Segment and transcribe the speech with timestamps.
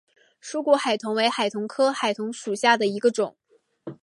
[0.39, 3.37] 疏果海桐为海桐科海桐属下的一个种。